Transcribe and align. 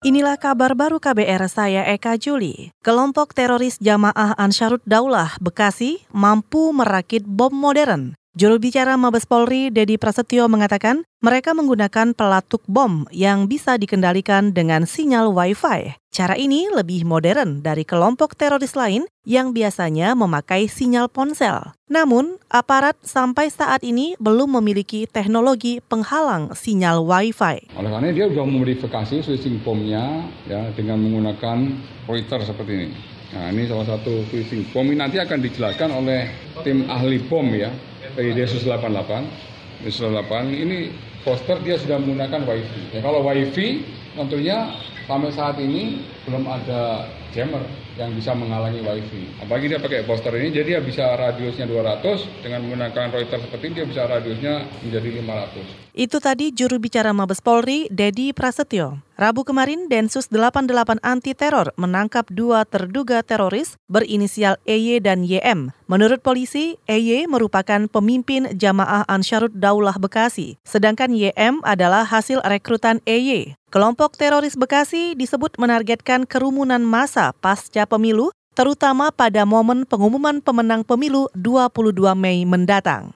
Inilah 0.00 0.40
kabar 0.40 0.72
baru 0.72 0.96
KBR 0.96 1.44
saya 1.52 1.84
Eka 1.84 2.16
Juli. 2.16 2.72
Kelompok 2.80 3.36
teroris 3.36 3.76
Jamaah 3.84 4.32
Ansarut 4.40 4.80
Daulah 4.88 5.36
Bekasi 5.44 6.00
mampu 6.08 6.72
merakit 6.72 7.20
bom 7.28 7.52
modern. 7.52 8.16
Juru 8.30 8.62
bicara 8.62 8.94
Mabes 8.94 9.26
Polri, 9.26 9.74
Dedi 9.74 9.98
Prasetyo 9.98 10.46
mengatakan, 10.46 11.02
mereka 11.18 11.50
menggunakan 11.50 12.14
pelatuk 12.14 12.62
bom 12.70 13.02
yang 13.10 13.50
bisa 13.50 13.74
dikendalikan 13.74 14.54
dengan 14.54 14.86
sinyal 14.86 15.34
Wi-Fi. 15.34 15.98
Cara 16.14 16.38
ini 16.38 16.70
lebih 16.70 17.02
modern 17.02 17.58
dari 17.58 17.82
kelompok 17.82 18.38
teroris 18.38 18.78
lain 18.78 19.10
yang 19.26 19.50
biasanya 19.50 20.14
memakai 20.14 20.70
sinyal 20.70 21.10
ponsel. 21.10 21.74
Namun, 21.90 22.38
aparat 22.46 22.94
sampai 23.02 23.50
saat 23.50 23.82
ini 23.82 24.14
belum 24.22 24.62
memiliki 24.62 25.10
teknologi 25.10 25.82
penghalang 25.82 26.54
sinyal 26.54 27.02
Wi-Fi. 27.02 27.74
Oleh 27.82 27.90
karena 27.90 28.14
dia 28.14 28.30
sudah 28.30 28.46
memodifikasi 28.46 29.26
switching 29.26 29.58
bomnya 29.66 30.22
ya 30.46 30.70
dengan 30.78 31.02
menggunakan 31.02 31.66
Reuters 32.06 32.46
seperti 32.46 32.72
ini. 32.78 32.88
Nah, 33.34 33.50
ini 33.50 33.66
salah 33.66 33.90
satu 33.90 34.22
switching 34.30 34.70
bom 34.70 34.86
ini 34.86 35.02
nanti 35.02 35.18
akan 35.18 35.42
dijelaskan 35.42 35.90
oleh 35.90 36.30
tim 36.62 36.86
ahli 36.86 37.18
bom 37.26 37.50
ya 37.50 37.89
dari 38.16 38.34
Densus 38.34 38.66
88 38.66 39.84
Densus 39.84 40.02
88 40.02 40.50
ini 40.52 40.78
poster 41.24 41.60
dia 41.64 41.76
sudah 41.76 42.00
menggunakan 42.00 42.44
wifi. 42.48 42.82
Ya 42.96 43.00
kalau 43.04 43.20
wifi 43.24 43.84
tentunya 44.16 44.72
sampai 45.04 45.30
saat 45.32 45.56
ini 45.60 46.00
belum 46.28 46.44
ada 46.44 47.08
jammer 47.32 47.62
yang 47.96 48.16
bisa 48.16 48.32
menghalangi 48.32 48.80
wifi. 48.80 49.28
Apalagi 49.44 49.66
dia 49.70 49.80
pakai 49.80 50.08
poster 50.08 50.32
ini, 50.40 50.48
jadi 50.52 50.78
dia 50.78 50.80
bisa 50.80 51.04
radiusnya 51.16 51.68
200, 51.68 52.44
dengan 52.44 52.64
menggunakan 52.64 53.12
Reuters 53.12 53.44
seperti 53.44 53.64
ini 53.70 53.74
dia 53.76 53.86
bisa 53.86 54.02
radiusnya 54.08 54.54
menjadi 54.80 55.08
500. 55.20 55.90
Itu 56.00 56.16
tadi 56.22 56.54
juru 56.54 56.80
bicara 56.80 57.12
Mabes 57.12 57.44
Polri, 57.44 57.90
Dedi 57.92 58.32
Prasetyo. 58.32 59.02
Rabu 59.20 59.44
kemarin, 59.44 59.84
Densus 59.92 60.32
88 60.32 60.96
Anti 61.04 61.36
Teror 61.36 61.76
menangkap 61.76 62.24
dua 62.32 62.64
terduga 62.64 63.20
teroris 63.20 63.76
berinisial 63.84 64.56
EY 64.64 65.04
dan 65.04 65.28
YM. 65.28 65.76
Menurut 65.92 66.24
polisi, 66.24 66.80
EY 66.88 67.28
merupakan 67.28 67.84
pemimpin 67.84 68.48
jamaah 68.56 69.04
Ansarut 69.12 69.52
Daulah 69.52 70.00
Bekasi, 70.00 70.56
sedangkan 70.64 71.12
YM 71.12 71.60
adalah 71.68 72.08
hasil 72.08 72.40
rekrutan 72.48 73.04
EY. 73.04 73.60
Kelompok 73.70 74.18
teroris 74.18 74.58
Bekasi 74.58 75.14
disebut 75.14 75.54
menargetkan 75.54 76.09
kerumunan 76.26 76.82
massa 76.82 77.30
pasca 77.38 77.86
pemilu, 77.86 78.34
terutama 78.58 79.14
pada 79.14 79.46
momen 79.46 79.86
pengumuman 79.86 80.42
pemenang 80.42 80.82
pemilu 80.82 81.30
22 81.38 82.18
Mei 82.18 82.42
mendatang. 82.42 83.14